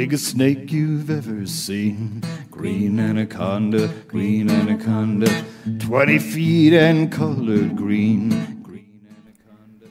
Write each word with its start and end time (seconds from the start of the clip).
biggest 0.00 0.26
snake 0.26 0.72
you've 0.72 1.10
ever 1.10 1.46
seen. 1.46 2.22
Green 2.50 3.00
anaconda, 3.00 3.88
green 4.06 4.50
anaconda, 4.50 5.26
20 5.66 6.18
feet 6.18 6.72
and 6.72 7.14
colored 7.14 7.74
green. 7.74 8.46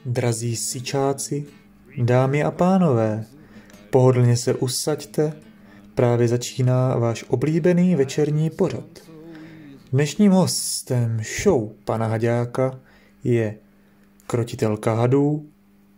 Drazí 0.05 0.55
sičáci, 0.55 1.45
dámy 1.97 2.43
a 2.43 2.51
pánové, 2.51 3.25
pohodlně 3.89 4.37
se 4.37 4.53
usaďte, 4.53 5.33
právě 5.95 6.27
začíná 6.27 6.95
váš 6.95 7.25
oblíbený 7.27 7.95
večerní 7.95 8.49
pořad. 8.49 8.99
Dnešním 9.93 10.31
hostem 10.31 11.21
show 11.43 11.69
pana 11.85 12.07
Haďáka 12.07 12.79
je 13.23 13.55
krotitelka 14.27 14.93
hadů, 14.93 15.49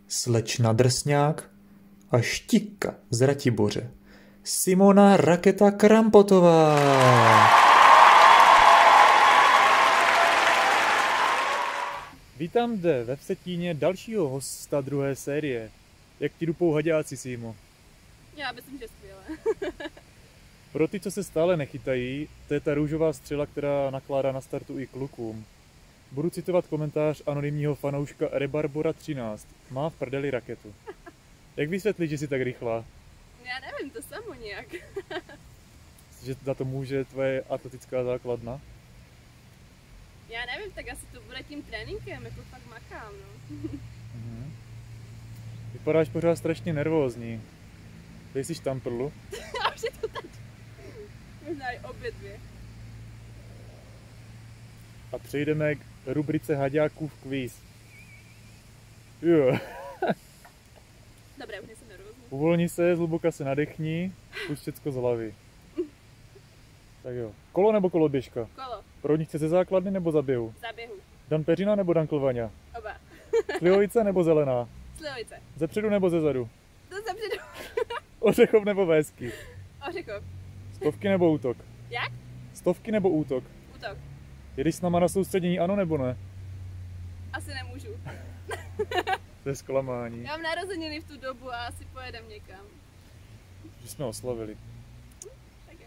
slečna 0.07 0.73
Drsňák 0.73 1.49
a 2.11 2.21
štika 2.21 2.95
z 3.09 3.21
Ratiboře. 3.21 3.91
Simona 4.43 5.17
Raketa 5.17 5.71
Krampotová. 5.71 6.79
Vítám 12.37 12.75
zde 12.75 13.03
ve 13.03 13.15
Vsetíně 13.15 13.73
dalšího 13.73 14.29
hosta 14.29 14.81
druhé 14.81 15.15
série. 15.15 15.71
Jak 16.19 16.31
ti 16.39 16.45
dupou 16.45 16.73
haďáci, 16.73 17.17
Simo? 17.17 17.55
Já 18.37 18.51
myslím, 18.51 18.79
že 18.79 18.87
skvěle. 18.87 19.23
Pro 20.71 20.87
ty, 20.87 20.99
co 20.99 21.11
se 21.11 21.23
stále 21.23 21.57
nechytají, 21.57 22.27
to 22.47 22.53
je 22.53 22.59
ta 22.59 22.73
růžová 22.73 23.13
střela, 23.13 23.45
která 23.45 23.89
nakládá 23.89 24.31
na 24.31 24.41
startu 24.41 24.79
i 24.79 24.87
klukům. 24.87 25.45
Budu 26.11 26.29
citovat 26.29 26.67
komentář 26.67 27.21
anonymního 27.27 27.75
fanouška 27.75 28.25
Rebarbora13. 28.25 29.37
Má 29.71 29.89
v 29.89 29.95
prdeli 29.95 30.31
raketu. 30.31 30.73
Jak 31.57 31.69
vysvětlit, 31.69 32.07
že 32.07 32.17
jsi 32.17 32.27
tak 32.27 32.41
rychlá? 32.41 32.85
Já 33.45 33.59
nevím, 33.59 33.89
to 33.89 34.01
samo 34.01 34.33
nějak. 34.33 34.67
že 36.23 36.35
za 36.43 36.53
to 36.53 36.65
může 36.65 37.05
tvoje 37.05 37.43
atletická 37.49 38.03
základna? 38.03 38.61
Já 40.29 40.45
nevím, 40.45 40.71
tak 40.71 40.89
asi 40.89 41.05
to 41.13 41.21
bude 41.21 41.43
tím 41.43 41.63
tréninkem, 41.63 42.25
jako 42.25 42.41
fakt 42.41 42.65
makám, 42.69 43.13
no. 43.21 43.57
Mhm. 44.13 44.53
Vypadáš 45.73 46.09
pořád 46.09 46.35
strašně 46.35 46.73
nervózní. 46.73 47.41
Ty 48.33 48.43
tam 48.59 48.79
prlu? 48.79 49.13
A 49.63 49.73
už 49.75 49.83
je 49.83 49.91
to 49.91 50.07
tady. 50.07 50.27
Možná 51.47 51.69
i 51.71 51.79
obě 51.79 52.11
dvě. 52.11 52.39
A 55.13 55.17
přejdeme 55.17 55.75
k 55.75 55.79
rubrice 56.05 56.55
Haďáků 56.55 57.07
v 57.07 57.13
kvíz. 57.13 57.61
Jo. 59.21 59.57
Dobré, 61.37 61.61
už. 61.61 61.80
Uvolni 62.31 62.69
se, 62.69 62.95
zhluboka 62.95 63.31
se 63.31 63.43
nadechni, 63.43 64.11
pust 64.47 64.61
všecko 64.61 64.91
z 64.91 64.95
hlavy. 64.95 65.33
Tak 67.03 67.15
jo. 67.15 67.31
Kolo 67.51 67.71
nebo 67.71 67.89
koloběžka? 67.89 68.47
Kolo. 68.55 68.83
Proudní 69.01 69.25
chce 69.25 69.37
ze 69.37 69.49
základny 69.49 69.91
nebo 69.91 70.11
za 70.11 70.21
běhu? 70.21 70.53
Za 70.61 70.67
běhu. 70.75 70.93
Dan 71.29 71.43
Peřina 71.43 71.75
nebo 71.75 71.93
Dan 71.93 72.07
Klvaňa? 72.07 72.51
Oba. 72.79 72.97
Slivovice 73.57 74.03
nebo 74.03 74.23
zelená? 74.23 74.69
Slivovice. 74.97 75.35
Ze 75.55 75.67
předu 75.67 75.89
nebo 75.89 76.09
ze 76.09 76.21
zadu? 76.21 76.49
To 76.89 76.95
ze 76.95 77.13
předu. 77.13 77.43
Ořechov 78.19 78.63
nebo 78.63 78.85
Vésky? 78.85 79.31
Ořechov. 79.89 80.23
Stovky 80.75 81.09
nebo 81.09 81.31
útok? 81.31 81.57
Jak? 81.89 82.11
Stovky 82.53 82.91
nebo 82.91 83.09
útok? 83.09 83.43
Útok. 83.75 83.97
Jedeš 84.57 84.75
s 84.75 84.81
náma 84.81 84.99
na 84.99 85.07
soustředění, 85.07 85.59
ano 85.59 85.75
nebo 85.75 85.97
ne? 85.97 86.17
Asi 87.33 87.51
nemůžu. 87.53 87.87
to 89.43 89.49
je 89.49 89.55
zklamání. 89.55 90.23
Já 90.23 90.31
mám 90.31 90.41
narozeniny 90.41 90.99
v 90.99 91.03
tu 91.03 91.17
dobu 91.17 91.53
a 91.53 91.65
asi 91.65 91.85
pojedem 91.85 92.29
někam. 92.29 92.65
Že 93.81 93.87
jsme 93.87 94.05
oslavili. 94.05 94.57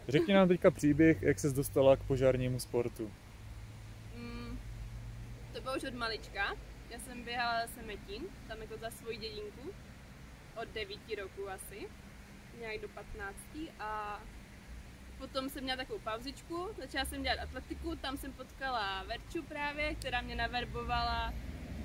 Řekni 0.07 0.33
nám 0.33 0.47
teďka 0.47 0.71
příběh, 0.71 1.21
jak 1.21 1.39
ses 1.39 1.53
dostala 1.53 1.95
k 1.95 2.03
požárnímu 2.03 2.59
sportu. 2.59 3.11
Mm, 4.15 4.59
to 5.53 5.61
bylo 5.61 5.75
už 5.75 5.83
od 5.83 5.93
malička. 5.93 6.55
Já 6.89 6.99
jsem 6.99 7.23
běhala 7.23 7.67
semetín, 7.67 8.23
tam 8.47 8.61
jako 8.61 8.77
za 8.77 8.91
svoji 8.91 9.17
dědinku, 9.17 9.71
od 10.55 10.67
9 10.67 10.99
roku 11.21 11.49
asi, 11.49 11.87
nějak 12.59 12.81
do 12.81 12.89
15 12.89 13.37
a 13.79 14.21
potom 15.17 15.49
jsem 15.49 15.63
měla 15.63 15.77
takovou 15.77 15.99
pauzičku, 15.99 16.69
začala 16.77 17.05
jsem 17.05 17.23
dělat 17.23 17.39
atletiku, 17.39 17.95
tam 17.95 18.17
jsem 18.17 18.33
potkala 18.33 19.03
Verču 19.03 19.43
právě, 19.43 19.95
která 19.95 20.21
mě 20.21 20.35
naverbovala 20.35 21.33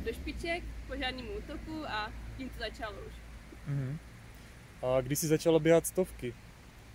do 0.04 0.12
špiček 0.12 0.64
k 0.64 0.88
požárnímu 0.88 1.32
útoku 1.32 1.84
a 1.88 2.12
tím 2.36 2.50
to 2.50 2.58
začalo 2.58 2.96
už. 3.06 3.12
Mm-hmm. 3.68 3.98
A 4.82 5.00
kdy 5.00 5.16
jsi 5.16 5.26
začala 5.26 5.58
běhat 5.58 5.86
stovky? 5.86 6.34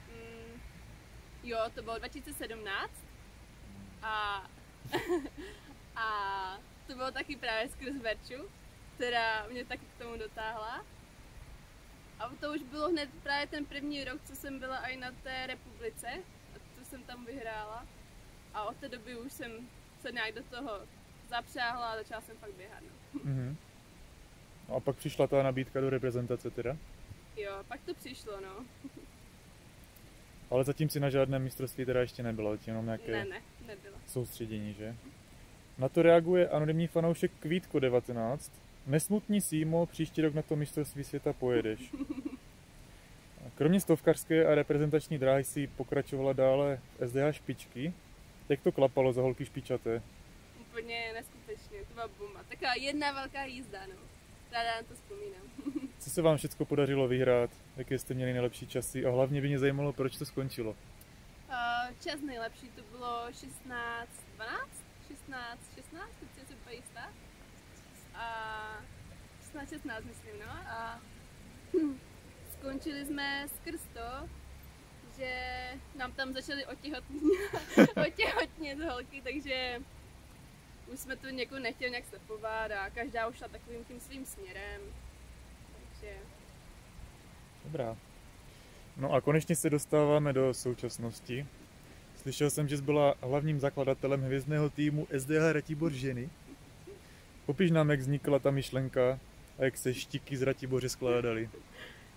Mm, 0.07 0.61
jo, 1.43 1.57
to 1.75 1.81
bylo 1.81 1.97
2017 1.97 2.91
a, 4.01 4.47
a 5.95 6.07
to 6.88 6.95
bylo 6.95 7.11
taky 7.11 7.35
právě 7.35 7.69
skrz 7.69 8.01
Verču, 8.01 8.49
která 8.95 9.47
mě 9.47 9.66
taky 9.66 9.85
k 9.85 10.03
tomu 10.03 10.17
dotáhla. 10.17 10.85
A 12.19 12.29
to 12.29 12.53
už 12.53 12.61
bylo 12.61 12.89
hned 12.89 13.09
právě 13.23 13.47
ten 13.47 13.66
první 13.66 14.03
rok, 14.03 14.22
co 14.23 14.35
jsem 14.35 14.59
byla 14.59 14.87
i 14.87 14.97
na 14.97 15.11
té 15.11 15.47
republice, 15.47 16.07
a 16.55 16.59
to 16.79 16.85
jsem 16.85 17.03
tam 17.03 17.25
vyhrála. 17.25 17.85
A 18.53 18.63
od 18.63 18.77
té 18.77 18.89
doby 18.89 19.17
už 19.17 19.33
jsem 19.33 19.51
se 20.01 20.11
nějak 20.11 20.35
do 20.35 20.43
toho 20.43 20.81
zapřáhla 21.30 21.91
a 21.91 21.97
začala 21.97 22.22
jsem 22.22 22.38
fakt 22.38 22.53
běhat. 22.58 22.84
No. 23.13 23.19
Mm-hmm. 23.19 23.56
No 24.69 24.75
a 24.75 24.80
pak 24.80 24.96
přišla 24.96 25.28
ta 25.28 25.44
nabídka 25.44 25.81
do 25.81 25.90
reprezentace 25.90 26.52
teda? 26.52 26.78
Jo, 27.38 27.63
pak 27.68 27.81
to 27.86 27.94
přišlo, 27.94 28.34
no. 28.41 28.66
Ale 30.52 30.64
zatím 30.64 30.90
si 30.90 31.00
na 31.00 31.09
žádném 31.09 31.44
mistrovství 31.44 31.85
teda 31.85 32.02
ještě 32.02 32.24
nebyla, 32.24 32.58
jenom 32.68 32.85
nějaké 32.85 33.12
ne, 33.12 33.25
ne, 33.25 33.41
nebyla. 33.68 33.97
soustředění, 34.08 34.74
že? 34.74 34.96
Na 35.78 35.90
to 35.90 36.02
reaguje 36.02 36.50
anonymní 36.50 36.88
fanoušek 36.88 37.31
Kvítko 37.40 37.80
19. 37.80 38.52
Nesmutní 38.88 39.41
Simo, 39.41 39.85
příští 39.85 40.22
rok 40.22 40.34
na 40.34 40.41
to 40.41 40.56
mistrovství 40.56 41.03
světa 41.03 41.34
pojedeš. 41.34 41.94
Kromě 43.56 43.80
stovkařské 43.80 44.46
a 44.46 44.56
reprezentační 44.56 45.18
dráhy 45.18 45.44
si 45.44 45.68
pokračovala 45.68 46.34
dále 46.34 46.80
v 47.00 47.08
SDH 47.08 47.31
špičky. 47.35 47.94
Jak 48.50 48.62
to 48.62 48.72
klapalo 48.72 49.14
za 49.14 49.22
holky 49.22 49.46
špičaté? 49.46 50.02
Úplně 50.75 51.13
neskutečně, 51.13 51.86
to 51.88 51.94
byla 51.94 52.08
bomba. 52.08 52.44
Taková 52.50 52.74
jedna 52.74 53.12
velká 53.12 53.44
jízda, 53.44 53.80
no. 53.88 53.96
Ráda 54.52 54.75
na 54.75 54.84
to 54.88 54.94
vzpomínám. 54.94 55.41
Co 56.00 56.09
se 56.09 56.22
vám 56.22 56.38
všechno 56.38 56.66
podařilo 56.66 57.08
vyhrát? 57.08 57.50
Jaké 57.78 58.00
jste 58.00 58.13
měli 58.13 58.34
nejlepší 58.34 58.68
časy? 58.68 59.06
A 59.06 59.12
hlavně 59.12 59.41
by 59.41 59.47
mě 59.47 59.59
zajímalo, 59.59 59.94
proč 59.94 60.18
to 60.18 60.25
skončilo. 60.25 60.69
Uh, 60.72 61.96
čas 62.03 62.22
nejlepší 62.22 62.69
to 62.69 62.81
bylo 62.91 63.25
16, 63.25 64.09
12? 64.35 64.69
16, 65.08 65.59
16, 65.75 66.09
teď 66.35 66.47
si 66.47 66.53
úplně 66.53 66.75
jistá. 66.75 67.14
A 68.16 68.28
16, 69.44 69.69
16 69.69 70.03
myslím, 70.03 70.34
no. 70.40 70.52
A 70.52 71.02
skončili 72.59 73.06
jsme 73.06 73.46
skrz 73.56 73.81
to, 73.94 74.30
že 75.18 75.31
nám 75.96 76.12
tam 76.12 76.34
začaly 76.34 76.66
otěhotnět 78.08 78.80
holky, 78.80 79.22
takže 79.22 79.80
už 80.94 81.00
jsme 81.00 81.16
to 81.16 81.29
někoho 81.29 81.59
nechtěli 81.59 81.91
nějak 81.91 82.06
stepovat 82.06 82.72
a 82.72 82.90
každá 82.90 83.28
už 83.28 83.38
šla 83.38 83.47
takovým 83.47 83.84
tím 83.84 84.00
svým 84.00 84.25
směrem. 84.25 84.81
Takže... 85.79 86.13
Dobrá. 87.63 87.97
No 88.97 89.13
a 89.13 89.22
konečně 89.22 89.56
se 89.56 89.69
dostáváme 89.69 90.34
do 90.34 90.53
současnosti. 90.53 91.47
Slyšel 92.16 92.50
jsem, 92.50 92.68
že 92.68 92.78
jsi 92.78 92.84
byla 92.84 93.16
hlavním 93.22 93.59
zakladatelem 93.59 94.22
hvězdného 94.22 94.69
týmu 94.69 95.07
SDH 95.18 95.51
Ratibor 95.51 95.91
ženy. 95.91 96.29
Popiš 97.46 97.72
nám, 97.72 97.90
jak 97.90 98.00
vznikla 98.00 98.40
ta 98.40 98.52
myšlenka 98.52 99.19
a 99.59 99.63
jak 99.63 99.78
se 99.78 99.94
štiky 99.94 100.38
z 100.38 100.41
Ratiboře 100.41 100.90
skládaly. 100.90 101.50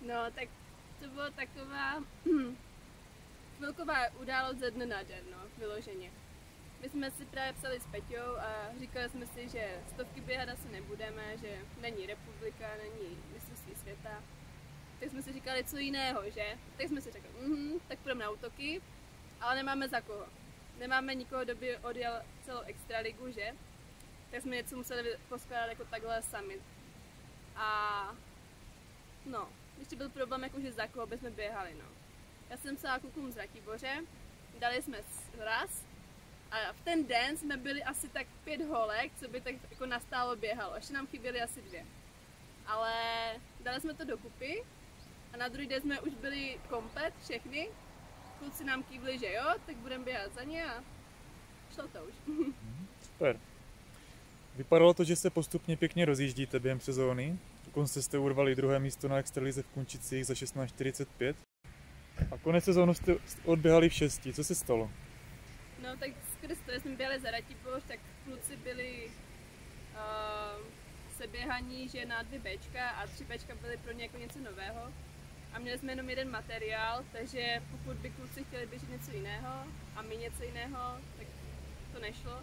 No, 0.06 0.15
tak 0.35 0.49
to 1.03 1.09
bylo 1.09 1.31
taková 1.31 2.03
chvilková 3.56 4.11
událost 4.23 4.59
ze 4.59 4.70
dne 4.70 4.87
na 4.87 5.03
den, 5.03 5.25
no, 5.31 5.38
vyloženě. 5.59 6.11
My 6.81 6.89
jsme 6.89 7.11
si 7.11 7.27
právě 7.27 7.53
psali 7.53 7.81
s 7.81 7.87
Peťou 7.87 8.37
a 8.39 8.79
říkali 8.81 9.09
jsme 9.09 9.27
si, 9.27 9.49
že 9.49 9.81
stovky 9.89 10.21
běhat 10.21 10.49
asi 10.49 10.69
nebudeme, 10.69 11.39
že 11.39 11.59
není 11.81 12.07
republika, 12.07 12.67
není 12.83 13.19
mistrovství 13.33 13.75
světa. 13.75 14.23
Tak 15.01 15.11
jsme 15.11 15.23
si 15.23 15.33
říkali, 15.33 15.65
co 15.65 15.77
jiného, 15.77 16.31
že? 16.31 16.59
Tak 16.77 16.89
jsme 16.89 17.01
si 17.01 17.11
řekli, 17.11 17.31
mhm, 17.41 17.81
tak 17.89 17.99
půjdeme 17.99 18.25
na 18.25 18.31
útoky, 18.31 18.83
ale 19.41 19.57
nemáme 19.57 19.89
za 19.89 20.01
koho. 20.01 20.27
Nemáme 20.79 21.15
nikoho, 21.15 21.45
kdo 21.45 21.55
by 21.55 21.77
odjel 21.77 22.23
celou 22.45 22.61
extraligu, 22.61 23.33
že? 23.33 23.55
Tak 24.31 24.43
jsme 24.43 24.57
něco 24.57 24.77
museli 24.77 25.17
poskládat 25.29 25.69
jako 25.69 25.85
takhle 25.85 26.23
sami. 26.23 26.59
A 27.57 28.17
no, 29.27 29.49
ještě 29.79 29.97
byl 29.97 30.09
problém, 30.09 30.43
jakože 30.43 30.73
za 30.73 30.87
koho 30.87 31.07
bychom 31.07 31.33
běhali, 31.33 31.75
no. 31.75 31.89
Já 32.51 32.57
jsem 32.57 32.77
psala 32.77 32.99
klukům 32.99 33.33
z 33.33 33.37
Ratiboře, 33.37 34.05
dali 34.59 34.83
jsme 34.83 34.99
raz 35.39 35.88
a 36.50 36.73
v 36.73 36.81
ten 36.81 37.06
den 37.06 37.37
jsme 37.37 37.56
byli 37.56 37.83
asi 37.83 38.09
tak 38.09 38.27
pět 38.45 38.61
holek, 38.69 39.12
co 39.21 39.29
by 39.29 39.41
tak 39.41 39.55
jako 39.71 39.87
nastálo 39.87 40.37
běhalo. 40.37 40.77
Ještě 40.77 40.93
nám 40.93 41.06
chyběly 41.06 41.43
asi 41.43 41.62
dvě. 41.62 41.87
Ale 42.67 42.93
dali 43.61 43.81
jsme 43.81 43.95
to 43.95 44.05
dokupy 44.05 44.62
A 45.33 45.37
na 45.37 45.49
druhý 45.49 45.67
den 45.67 45.81
jsme 45.81 46.00
už 46.00 46.15
byli 46.15 46.61
komplet, 46.69 47.15
všechny. 47.25 47.69
Kluci 48.39 48.65
nám 48.65 48.83
kývli, 48.83 49.19
že 49.19 49.33
jo, 49.33 49.45
tak 49.67 49.77
budeme 49.77 50.05
běhat 50.05 50.35
za 50.35 50.43
ně 50.43 50.65
a 50.65 50.85
šlo 51.75 51.89
to 51.89 52.05
už. 52.05 52.15
Super. 53.03 53.41
Vypadalo 54.56 54.94
to, 54.94 55.05
že 55.05 55.17
se 55.17 55.31
postupně 55.31 55.77
pěkně 55.77 56.05
rozjíždíte 56.05 56.61
během 56.61 56.81
sezóny. 56.81 57.39
Dokonce 57.65 58.03
jste 58.03 58.19
urvali 58.19 58.55
druhé 58.55 58.79
místo 58.79 59.09
na 59.09 59.19
extralize 59.19 59.62
v 59.62 59.67
Kunčicích 59.67 60.27
za 60.27 60.35
16.45. 60.35 61.35
A 62.31 62.39
konec 62.39 62.65
sezónu 62.65 62.94
jste 62.94 63.17
odběhali 63.44 63.89
v 63.89 63.93
šesti. 63.93 64.33
Co 64.33 64.44
se 64.44 64.55
stalo? 64.55 64.91
No 65.83 65.97
tak 65.97 66.11
skrz 66.38 66.58
to, 66.67 66.73
jsme 66.73 66.96
byli 66.96 67.20
za 67.20 67.31
Ratiboř, 67.31 67.82
tak 67.88 68.00
kluci 68.25 68.56
byli 68.56 69.11
uh, 69.94 70.67
seběhaní, 71.17 71.88
že 71.88 72.06
na 72.06 72.23
dvě 72.23 72.38
Bčka 72.38 72.88
a 72.88 73.06
tři 73.06 73.25
Bčka 73.25 73.55
byly 73.55 73.76
pro 73.76 73.93
ně 73.93 74.05
jako 74.05 74.17
něco 74.19 74.38
nového. 74.38 74.93
A 75.52 75.58
měli 75.58 75.79
jsme 75.79 75.93
jenom 75.93 76.11
jeden 76.11 76.31
materiál, 76.31 77.05
takže 77.12 77.62
pokud 77.70 77.96
by 77.96 78.11
kluci 78.11 78.44
chtěli 78.44 78.67
běžet 78.67 78.90
něco 78.90 79.11
jiného 79.11 79.64
a 79.96 80.02
my 80.02 80.17
něco 80.17 80.43
jiného, 80.43 81.00
tak 81.19 81.26
to 81.93 82.00
nešlo. 82.00 82.43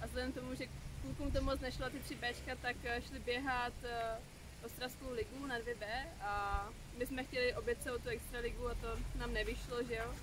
A 0.00 0.06
vzhledem 0.06 0.32
tomu, 0.32 0.54
že 0.54 0.64
klukům 1.02 1.32
to 1.32 1.42
moc 1.42 1.60
nešlo 1.60 1.90
ty 1.90 1.98
tři 1.98 2.14
Bčka, 2.14 2.56
tak 2.62 2.76
eh, 2.84 3.02
šli 3.02 3.18
běhat 3.18 3.74
uh, 3.82 4.66
Ostravskou 4.66 5.12
ligu 5.12 5.46
na 5.46 5.58
2B 5.58 5.86
a 6.20 6.68
my 6.98 7.06
jsme 7.06 7.24
chtěli 7.24 7.54
obět 7.54 7.82
celou 7.82 7.98
tu 7.98 8.08
extra 8.08 8.40
ligu 8.40 8.68
a 8.68 8.74
to 8.74 8.98
nám 9.18 9.32
nevyšlo, 9.32 9.82
že 9.82 9.94
jo. 9.94 10.14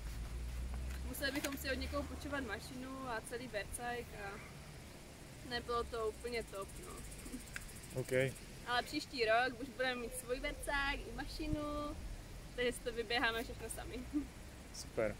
Museli 1.08 1.32
bychom 1.32 1.56
si 1.56 1.70
od 1.70 1.78
někoho 1.78 2.02
počovat 2.02 2.44
mašinu 2.46 3.08
a 3.08 3.20
celý 3.28 3.48
bercajk 3.48 4.06
a 4.24 4.38
nebylo 5.50 5.84
to 5.84 6.08
úplně 6.08 6.42
top, 6.42 6.68
no. 6.86 6.92
OK. 8.00 8.12
Ale 8.66 8.82
příští 8.82 9.24
rok 9.24 9.60
už 9.62 9.68
budeme 9.68 10.00
mít 10.00 10.16
svůj 10.16 10.40
vercák 10.40 10.94
i 10.94 11.16
mašinu, 11.16 11.96
takže 12.56 12.72
si 12.72 12.80
to 12.80 12.92
vyběháme 12.92 13.44
všechno 13.44 13.70
sami. 13.70 13.98
Super. 14.74 15.16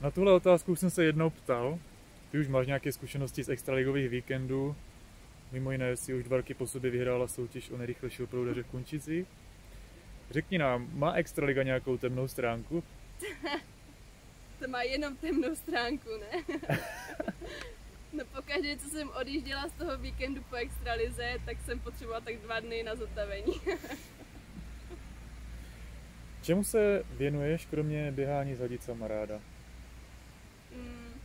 Na 0.00 0.10
tuhle 0.10 0.32
otázku 0.32 0.72
už 0.72 0.80
jsem 0.80 0.90
se 0.90 1.04
jednou 1.04 1.30
ptal. 1.30 1.78
Ty 2.30 2.38
už 2.38 2.48
máš 2.48 2.66
nějaké 2.66 2.92
zkušenosti 2.92 3.42
z 3.42 3.48
extraligových 3.48 4.08
víkendů. 4.08 4.76
Mimo 5.52 5.72
jiné 5.72 5.96
si 5.96 6.14
už 6.14 6.24
dva 6.24 6.36
roky 6.36 6.54
po 6.54 6.66
sobě 6.66 6.90
vyhrála 6.90 7.28
soutěž 7.28 7.70
o 7.70 7.76
nejrychlejšího 7.76 8.28
proudaře 8.28 8.62
v 8.62 8.66
Kunčici. 8.66 9.26
Řekni 10.30 10.58
nám, 10.58 10.88
má 10.92 11.12
Extraliga 11.12 11.62
nějakou 11.62 11.98
temnou 11.98 12.28
stránku? 12.28 12.84
to 14.62 14.68
má 14.68 14.82
jenom 14.82 15.16
temnou 15.16 15.54
stránku, 15.54 16.08
ne? 16.16 16.58
no 18.12 18.24
pokaždé, 18.24 18.76
co 18.76 18.88
jsem 18.88 19.10
odjížděla 19.10 19.68
z 19.68 19.72
toho 19.72 19.98
víkendu 19.98 20.42
po 20.50 20.56
extralize, 20.56 21.34
tak 21.46 21.56
jsem 21.64 21.80
potřebovala 21.80 22.20
tak 22.20 22.36
dva 22.36 22.60
dny 22.60 22.82
na 22.82 22.94
zotavení. 22.94 23.52
Čemu 26.42 26.64
se 26.64 27.04
věnuješ, 27.10 27.66
kromě 27.66 28.12
běhání 28.12 28.54
s 28.54 28.60
hadicama 28.60 29.08
ráda? 29.08 29.40
Mm, 30.70 31.20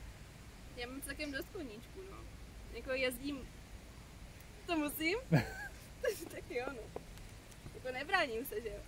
já 0.78 0.88
mám 0.88 1.02
celkem 1.02 1.32
dost 1.32 1.50
koníčků, 1.54 2.00
no. 2.12 2.18
Jako 2.74 2.92
jezdím... 2.92 3.48
To 4.66 4.78
musím? 4.78 5.18
tak 6.32 6.44
jo, 6.50 6.66
no. 6.68 7.02
Jako 7.76 7.92
nebráním 7.92 8.46
se, 8.46 8.62
že 8.62 8.70
jo. 8.70 8.80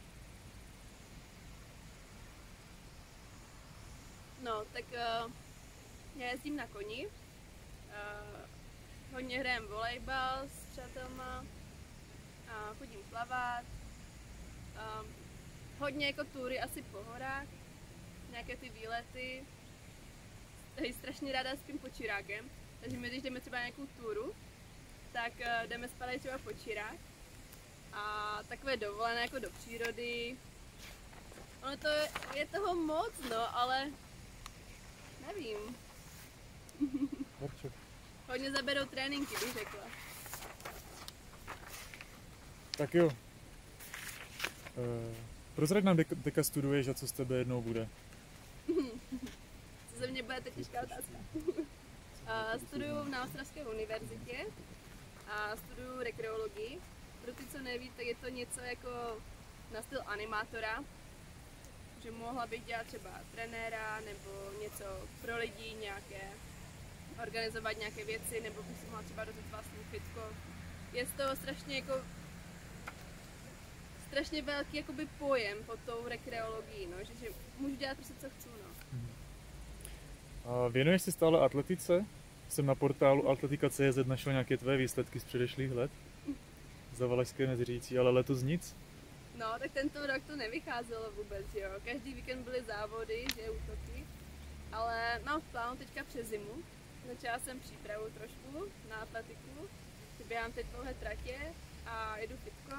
No, 4.44 4.66
tak 4.80 5.26
uh, 5.26 5.32
já 6.16 6.28
jezdím 6.28 6.56
na 6.56 6.68
koni. 6.68 7.08
Uh, 7.08 7.14
hodně 9.14 9.40
hrajem 9.40 9.68
volejbal 9.68 10.44
s 10.48 10.66
přátelma. 10.72 11.40
Uh, 11.40 12.78
chodím 12.78 13.04
plavat. 13.10 13.64
Uh, 14.76 15.08
hodně 15.80 16.06
jako 16.06 16.24
tury 16.24 16.60
asi 16.60 16.82
po 16.82 17.04
horách. 17.04 17.48
Nějaké 18.32 18.58
ty 18.58 18.70
výlety. 18.70 19.46
Tady 20.76 20.94
strašně 20.94 21.34
ráda 21.34 21.56
spím 21.56 21.80
pod 21.80 21.96
čirákem. 21.96 22.50
Takže 22.82 22.98
my, 22.98 23.10
když 23.10 23.22
jdeme 23.22 23.40
třeba 23.40 23.58
na 23.58 23.64
nějakou 23.64 23.86
túru, 23.86 24.36
tak 25.14 25.34
uh, 25.40 25.68
jdeme 25.68 25.88
spát 25.88 26.20
třeba 26.20 26.38
pod 26.38 26.64
čirák. 26.64 26.98
A 27.94 28.38
takové 28.48 28.78
dovolené 28.78 29.22
jako 29.22 29.40
do 29.40 29.50
přírody. 29.50 30.38
Ono 31.64 31.78
to 31.78 31.88
je, 31.88 32.10
je 32.36 32.46
toho 32.46 32.76
moc, 32.76 33.14
no, 33.30 33.58
ale 33.58 33.92
Nevím. 35.30 35.76
Horček. 37.40 37.72
Hodně 38.28 38.52
zaberou 38.52 38.86
tréninky, 38.86 39.34
bych 39.34 39.54
řekla. 39.54 39.82
Tak 42.78 42.94
jo. 42.96 43.06
Uh, 43.06 43.12
prozrať 45.56 45.84
nám, 45.84 45.98
deka, 45.98 46.16
deka 46.16 46.44
studuješ 46.44 46.88
a 46.88 46.94
co 46.94 47.08
z 47.08 47.12
tebe 47.12 47.38
jednou 47.38 47.62
bude. 47.62 47.88
co 49.90 49.96
ze 50.00 50.08
mě 50.08 50.24
bude, 50.24 50.42
to 50.42 50.50
těžká 50.50 50.82
otázka. 50.82 51.18
uh, 51.36 52.62
studuju 52.68 53.04
na 53.04 53.24
Ostravské 53.24 53.66
univerzitě 53.66 54.46
a 55.28 55.56
studuju 55.58 56.00
rekreologii. 56.04 56.80
Pro 57.24 57.34
ty, 57.34 57.44
co 57.52 57.60
neví, 57.60 57.92
tak 57.98 58.06
je 58.06 58.16
to 58.16 58.30
něco 58.30 58.60
jako 58.62 58.90
na 59.74 59.82
styl 59.82 60.02
animátora, 60.06 60.84
že 62.10 62.16
mohla 62.18 62.48
bych 62.48 62.66
dělat 62.66 62.86
třeba 62.88 63.10
trenéra 63.32 64.00
nebo 64.00 64.60
něco 64.64 64.84
pro 65.22 65.38
lidi, 65.38 65.76
nějaké 65.82 66.22
organizovat 67.24 67.78
nějaké 67.80 68.06
věci, 68.06 68.42
nebo 68.42 68.64
bych 68.64 68.78
si 68.78 68.86
mohla 68.86 69.02
třeba 69.02 69.24
rozjet 69.24 69.46
vlastní 69.52 69.84
fitko. 69.92 70.22
Je 70.94 71.06
z 71.06 71.12
toho 71.12 71.36
strašně 71.36 71.76
jako 71.76 71.94
strašně 74.08 74.42
velký 74.42 74.78
jakoby 74.78 75.08
pojem 75.20 75.58
pod 75.66 75.80
tou 75.86 76.08
rekreologií, 76.08 76.88
no, 76.92 76.98
že, 77.00 77.14
že 77.26 77.28
můžu 77.60 77.76
dělat 77.76 77.98
prostě 77.98 78.14
co 78.22 78.30
chci, 78.30 78.50
no. 78.50 79.00
A 80.46 80.68
věnuješ 80.68 81.02
se 81.02 81.12
stále 81.12 81.40
atletice? 81.40 82.06
Jsem 82.50 82.66
na 82.66 82.76
portálu 82.76 83.30
atletika.cz 83.30 83.98
našel 84.06 84.32
nějaké 84.32 84.58
tvé 84.58 84.78
výsledky 84.78 85.20
z 85.20 85.24
předešlých 85.24 85.72
let. 85.72 85.92
Za 86.94 87.08
Valašské 87.08 87.48
Meziřící, 87.48 87.98
ale 87.98 88.10
letos 88.10 88.42
nic? 88.42 88.76
No, 89.40 89.60
tak 89.60 89.72
tento 89.72 90.08
rok 90.08 90.24
to 90.28 90.36
nevycházelo 90.36 91.12
vůbec, 91.12 91.46
jo. 91.54 91.70
Každý 91.86 92.14
víkend 92.14 92.44
byly 92.44 92.64
závody, 92.64 93.26
že 93.36 93.50
útoky. 93.50 94.06
Ale 94.72 95.20
mám 95.26 95.42
v 95.42 95.52
plánu 95.52 95.78
teďka 95.78 96.04
přes 96.04 96.28
zimu. 96.28 96.54
Začala 97.08 97.40
jsem 97.40 97.60
přípravu 97.60 98.06
trošku 98.18 98.66
na 98.90 98.96
atletiku. 98.96 99.70
Běhám 100.28 100.52
teď 100.52 100.66
dlouhé 100.66 100.94
tratě 100.94 101.38
a 101.86 102.18
jedu 102.18 102.36
fitko. 102.44 102.76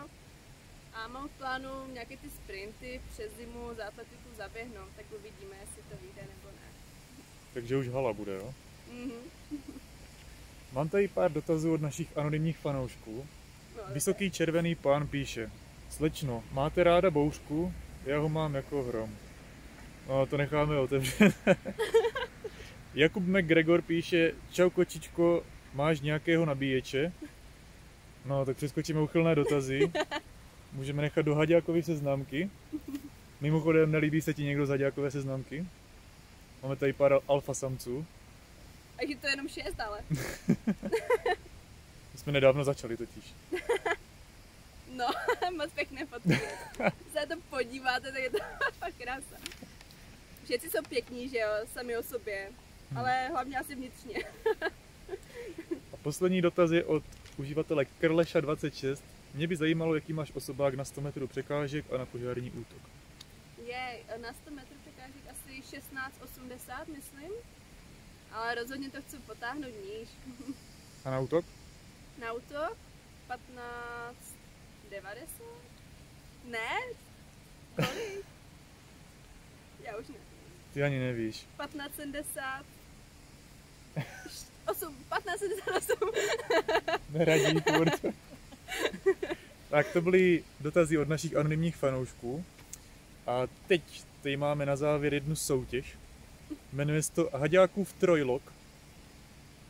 A 0.95 1.09
mám 1.09 1.29
v 1.29 1.39
plánu 1.39 1.87
nějaké 1.93 2.17
ty 2.17 2.31
sprinty 2.31 3.01
přes 3.13 3.33
zimu 3.37 3.75
za 3.75 3.87
atletiku 3.87 4.29
zaběhnout, 4.37 4.89
tak 4.97 5.07
uvidíme, 5.19 5.57
jestli 5.61 5.83
to 5.83 5.97
vyjde 6.03 6.23
nebo 6.23 6.49
ne. 6.49 6.69
Takže 7.55 7.77
už 7.77 7.89
hala 7.89 8.13
bude, 8.13 8.35
jo? 8.35 8.55
Mhm. 8.93 9.13
Mám 10.73 10.89
tady 10.89 11.09
pár 11.09 11.33
dotazů 11.33 11.73
od 11.75 11.81
našich 11.81 12.19
anonymních 12.19 12.59
fanoušků. 12.59 13.27
No, 13.77 13.95
Vysoký 13.95 14.31
červený 14.31 14.75
pán 14.75 15.07
píše, 15.09 15.51
Slečno, 15.91 16.45
máte 16.53 16.85
ráda 16.85 17.11
boušku? 17.11 17.75
Já 18.05 18.19
ho 18.19 18.29
mám 18.29 18.55
jako 18.55 18.83
hrom. 18.83 19.17
No, 20.09 20.27
to 20.27 20.37
necháme 20.37 20.79
otevřet. 20.79 21.35
Jakub 22.95 23.23
McGregor 23.27 23.83
píše, 23.83 24.33
čau 24.51 24.71
kočičko, 24.71 25.43
máš 25.75 26.01
nějakého 26.01 26.45
nabíječe? 26.45 27.13
No, 28.25 28.45
tak 28.45 28.57
přeskočíme 28.57 29.01
uchylné 29.01 29.35
dotazy. 29.35 29.93
Můžeme 30.73 31.03
nechat 31.03 31.23
do 31.23 31.35
Haďákovy 31.35 31.83
seznamky. 31.83 32.51
Mimochodem, 33.41 33.93
nelíbí 33.93 34.21
se 34.21 34.35
ti 34.35 34.43
někdo 34.43 34.67
z 34.67 34.69
Haďákové 34.69 35.11
seznamky? 35.11 35.67
Máme 36.63 36.77
tady 36.77 36.93
pár 36.93 37.19
alfa 37.29 37.55
samců. 37.55 38.07
A 38.99 39.03
je 39.03 39.17
to 39.17 39.29
jenom 39.29 39.49
šest, 39.49 39.81
ale. 39.81 40.01
My 42.13 42.19
jsme 42.19 42.33
nedávno 42.33 42.65
začali 42.65 42.97
totiž. 42.97 43.35
No, 44.97 45.07
moc 45.57 45.73
pěkné 45.73 46.07
fotky. 46.07 46.41
se 47.13 47.27
to 47.27 47.35
podíváte, 47.51 48.13
tak 48.13 48.23
je 48.23 48.31
to 48.31 48.39
fakt 48.79 48.95
krása. 49.03 49.37
Všichni 50.45 50.71
jsou 50.71 50.83
pěkní, 50.89 51.29
že 51.29 51.39
jo, 51.39 51.49
sami 51.73 51.97
o 51.97 52.03
sobě. 52.03 52.49
Hmm. 52.91 52.99
Ale 52.99 53.29
hlavně 53.29 53.59
asi 53.59 53.75
vnitřně. 53.75 54.17
a 55.93 55.97
poslední 56.03 56.43
dotaz 56.43 56.71
je 56.71 56.85
od 56.85 57.03
uživatele 57.37 57.87
Krleša26. 58.01 59.03
Mě 59.35 59.47
by 59.47 59.57
zajímalo, 59.57 59.95
jaký 59.95 60.13
máš 60.13 60.33
osobák 60.35 60.75
na 60.75 60.85
100 60.85 61.01
metrů 61.01 61.27
překážek 61.29 61.93
a 61.93 61.99
na 61.99 62.07
požární 62.07 62.51
útok. 62.51 62.83
Je 63.67 63.99
na 64.23 64.33
100 64.33 64.51
metrů 64.51 64.77
překážek 64.81 65.23
asi 65.31 65.77
16,80 65.77 66.87
myslím. 66.97 67.31
Ale 68.33 68.55
rozhodně 68.55 68.91
to 68.91 69.03
chci 69.03 69.17
potáhnout 69.19 69.73
níž. 69.85 70.09
a 71.05 71.11
na 71.11 71.21
útok? 71.21 71.45
Na 72.21 72.33
útok 72.33 72.77
15 73.27 74.40
90? 74.91 75.43
Ne? 76.45 76.69
Kolik? 77.77 78.27
Já 79.85 79.97
už 79.97 80.09
ne. 80.09 80.15
Ty 80.75 80.83
ani 80.83 80.99
nevíš. 80.99 81.37
1570. 81.37 82.65
8, 84.67 84.95
1578. 84.95 85.99
Neradí 87.11 87.61
furt. 87.61 88.15
tak 89.71 89.93
to 89.93 90.01
byly 90.01 90.45
dotazy 90.61 90.99
od 90.99 91.09
našich 91.09 91.37
anonymních 91.37 91.77
fanoušků. 91.77 92.45
A 93.27 93.47
teď 93.67 93.83
tady 94.23 94.37
máme 94.37 94.67
na 94.67 94.77
závěr 94.77 95.15
jednu 95.15 95.37
soutěž. 95.37 95.97
Jmenuje 96.73 97.03
se 97.03 97.13
to 97.13 97.31
Haďákův 97.33 97.93
trojlok. 97.93 98.53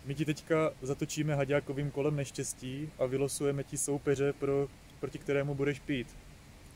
My 0.04 0.14
ti 0.14 0.24
teďka 0.24 0.72
zatočíme 0.82 1.34
Haďákovým 1.34 1.90
kolem 1.90 2.16
neštěstí 2.16 2.90
a 2.98 3.06
vylosujeme 3.06 3.64
ti 3.64 3.78
soupeře, 3.78 4.32
pro, 4.32 4.68
proti 5.00 5.18
kterému 5.18 5.54
budeš 5.54 5.80
pít. 5.80 6.16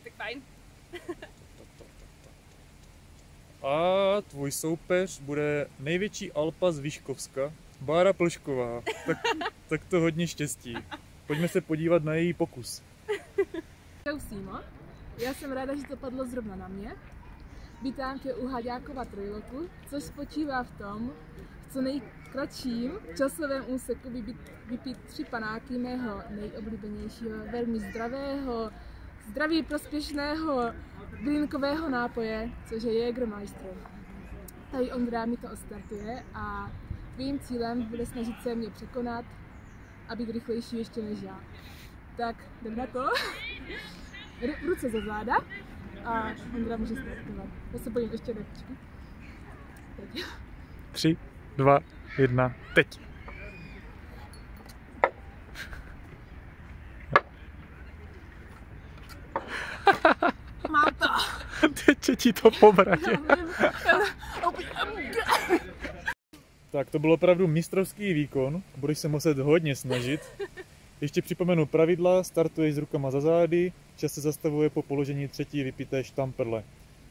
Tak 0.05 0.13
fajn. 0.13 0.43
A 3.65 4.21
tvůj 4.21 4.53
soupeř 4.53 5.21
bude 5.21 5.67
největší 5.79 6.33
Alpa 6.33 6.73
z 6.73 6.79
Výškovska, 6.79 7.53
Bára 7.81 8.13
Plšková. 8.13 8.83
Tak, 9.07 9.19
tak 9.69 9.85
to 9.85 10.01
hodně 10.01 10.27
štěstí. 10.27 10.77
Pojďme 11.27 11.49
se 11.49 11.61
podívat 11.61 12.05
na 12.05 12.15
její 12.15 12.33
pokus. 12.33 12.83
Čau 14.05 14.21
Simo, 14.21 14.61
já 15.19 15.35
jsem 15.35 15.53
ráda, 15.53 15.77
že 15.77 15.83
to 15.83 15.97
padlo 15.97 16.27
zrovna 16.27 16.57
na 16.57 16.69
mě. 16.69 16.97
Vítám 17.83 18.19
tě 18.19 18.35
u 18.35 18.47
Haďákova 18.47 19.05
trojloku, 19.05 19.69
což 19.91 20.03
spočívá 20.03 20.63
v 20.63 20.71
tom, 20.71 21.13
v 21.61 21.73
co 21.73 21.81
nejkratším 21.81 22.93
časovém 23.17 23.65
úseku 23.69 24.11
vypít, 24.67 24.99
tři 24.99 25.25
panáky 25.25 25.79
mého 25.79 26.23
nejoblíbenějšího, 26.31 27.39
velmi 27.53 27.81
zdravého, 27.81 28.71
zdraví 29.29 29.63
prospěšného 29.63 30.73
bylinkového 31.25 31.91
nápoje, 31.91 32.51
což 32.69 32.83
je 32.83 32.99
Jägermeister. 32.99 33.75
Tady 34.71 34.93
Ondra 34.93 35.25
mi 35.25 35.37
to 35.37 35.51
ostartuje 35.53 36.25
a 36.35 36.73
tvým 37.15 37.39
cílem 37.39 37.83
bude 37.83 38.07
snažit 38.07 38.43
se 38.43 38.55
mě 38.55 38.71
překonat 38.71 39.25
a 40.09 40.17
být 40.17 40.31
rychlejší 40.31 40.79
ještě 40.79 41.03
než 41.03 41.23
já. 41.23 41.41
Tak 42.17 42.37
jdem 42.63 42.77
na 42.77 42.87
to. 42.87 43.01
Ru- 44.41 44.67
ruce 44.67 44.91
za 44.91 45.01
záda 45.07 45.35
a 46.05 46.33
Ondra 46.55 46.77
může 46.77 46.95
startovat. 46.95 47.47
Já 47.73 47.79
se 47.79 47.91
bojím 47.91 48.13
ještě 48.13 48.35
nepečky. 48.35 48.73
Teď. 49.97 50.25
Tři, 50.93 51.17
dva, 51.57 51.79
jedna, 52.19 52.55
teď. 52.75 53.01
To. 60.99 61.09
Teď 61.85 62.19
ti 62.19 62.33
to 62.33 62.51
po 62.51 62.73
bratě. 62.73 63.19
Tak 66.71 66.91
to 66.91 66.99
byl 66.99 67.13
opravdu 67.13 67.47
mistrovský 67.47 68.13
výkon, 68.13 68.63
budeš 68.77 68.99
se 68.99 69.09
muset 69.09 69.39
hodně 69.39 69.77
snažit. 69.77 70.21
Ještě 71.05 71.23
připomenu 71.23 71.67
pravidla, 71.67 72.25
startuješ 72.25 72.75
s 72.75 72.79
rukama 72.79 73.11
za 73.11 73.21
zády, 73.21 73.73
čas 73.97 74.13
se 74.13 74.21
zastavuje 74.21 74.71
po 74.71 74.83
položení 74.83 75.29
třetí 75.29 75.63
vypité 75.63 76.05
štamperle. 76.05 76.65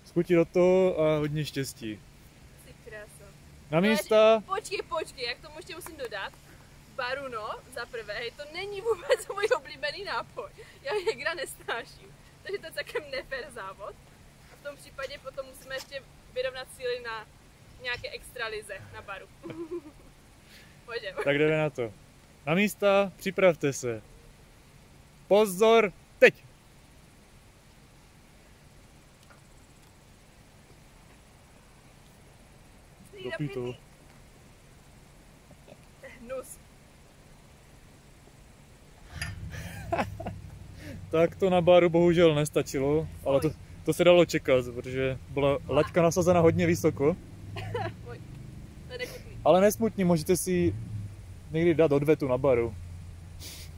Skuti 0.06 0.36
do 0.36 0.46
toho 0.46 1.00
a 1.00 1.18
hodně 1.18 1.46
štěstí. 1.46 2.00
Ty 2.66 2.74
krása. 2.86 3.26
Na 3.72 3.80
místa, 3.80 4.44
Počkej, 4.46 4.80
počkej, 4.90 5.26
jak 5.26 5.40
tomu 5.42 5.56
ještě 5.58 5.76
musím 5.76 5.98
dodat. 5.98 6.34
Baruno, 6.96 7.50
za 7.74 7.86
prvé, 7.86 8.20
to 8.38 8.44
není 8.54 8.82
vůbec 8.82 9.28
můj 9.34 9.48
oblíbený 9.58 10.04
nápoj. 10.04 10.50
Já 10.84 10.92
Jägra 10.94 11.34
nesnáším. 11.34 12.10
Takže 12.44 12.60
to 12.60 12.66
je 12.66 12.72
celkem 12.72 13.04
nefér 13.12 13.46
závod. 13.52 13.96
A 14.52 14.56
v 14.62 14.64
tom 14.64 14.76
případě 14.76 15.20
potom 15.24 15.46
musíme 15.46 15.76
ještě 15.76 16.04
vyrovnat 16.34 16.68
síly 16.78 17.00
na 17.04 17.28
nějaké 17.84 18.10
extra 18.10 18.48
lize 18.48 18.74
na 18.94 19.02
baru. 19.02 19.26
Pojďme. 20.86 21.24
tak 21.24 21.38
jdeme 21.38 21.58
na 21.58 21.70
to. 21.70 21.94
Na 22.46 22.56
místa, 22.56 23.12
připravte 23.16 23.74
se. 23.74 24.02
Pozor, 25.28 25.92
teď! 26.20 26.46
To. 33.54 33.76
Hnus. 36.22 36.58
Tak 41.12 41.36
to 41.36 41.50
na 41.50 41.62
baru 41.62 41.90
bohužel 41.90 42.36
nestačilo, 42.36 43.08
ale 43.26 43.42
to, 43.42 43.52
to 43.86 43.94
se 43.94 44.04
dalo 44.04 44.26
čekat, 44.26 44.66
protože 44.76 45.18
byla 45.30 45.58
laťka 45.70 46.02
nasazena 46.02 46.40
hodně 46.40 46.68
vysoko. 46.68 47.16
Ale 49.46 49.62
nesmutní, 49.62 50.04
můžete 50.04 50.38
si 50.38 50.76
někdy 51.54 51.74
dát 51.74 51.92
odvetu 51.92 52.28
na 52.28 52.38
baru. 52.38 52.74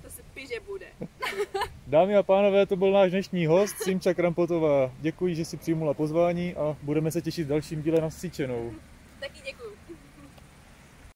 To 0.02 0.10
se 0.10 0.22
píže 0.34 0.56
bude. 0.68 0.86
Dámy 1.88 2.16
a 2.16 2.24
pánové, 2.24 2.66
to 2.66 2.76
byl 2.76 2.92
náš 2.92 3.12
dnešní 3.12 3.46
host, 3.46 3.76
Simča 3.78 4.14
Krampotová. 4.14 4.92
Děkuji, 5.02 5.36
že 5.36 5.46
si 5.46 5.58
přijmula 5.58 5.94
pozvání 5.94 6.56
a 6.56 6.78
budeme 6.82 7.12
se 7.12 7.22
těšit 7.22 7.46
v 7.46 7.50
dalším 7.50 7.82
díle 7.82 8.02
na 8.02 8.10
děkuji. 8.10 8.74